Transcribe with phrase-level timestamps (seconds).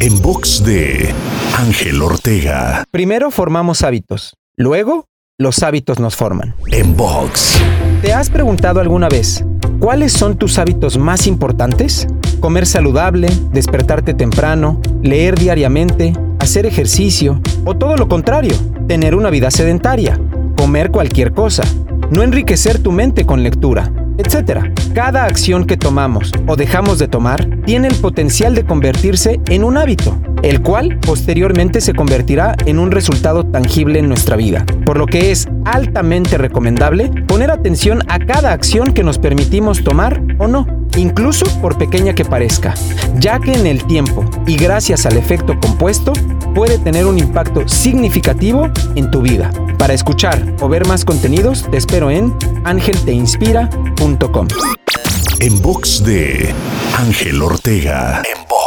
[0.00, 1.14] En box de
[1.58, 2.84] Ángel Ortega.
[2.90, 5.06] Primero formamos hábitos, luego
[5.38, 6.54] los hábitos nos forman.
[6.72, 7.60] En box.
[8.02, 9.44] ¿Te has preguntado alguna vez
[9.78, 12.06] cuáles son tus hábitos más importantes?
[12.40, 18.54] Comer saludable, despertarte temprano, leer diariamente, hacer ejercicio o todo lo contrario,
[18.88, 20.20] tener una vida sedentaria,
[20.56, 21.62] comer cualquier cosa,
[22.10, 24.72] no enriquecer tu mente con lectura, etc.
[24.94, 29.76] Cada acción que tomamos o dejamos de tomar tiene el potencial de convertirse en un
[29.76, 35.06] hábito, el cual posteriormente se convertirá en un resultado tangible en nuestra vida, por lo
[35.06, 40.81] que es altamente recomendable poner atención a cada acción que nos permitimos tomar o no,
[40.96, 42.74] incluso por pequeña que parezca,
[43.16, 46.12] ya que en el tiempo y gracias al efecto compuesto
[46.54, 49.50] puede tener un impacto significativo en tu vida.
[49.78, 54.48] Para escuchar o ver más contenidos, te espero en angelteinspira.com.
[55.40, 56.54] En box de
[56.96, 58.22] Ángel Ortega.
[58.24, 58.61] En box.